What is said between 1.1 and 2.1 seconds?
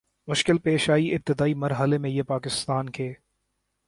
ابتدائی مر حلے میں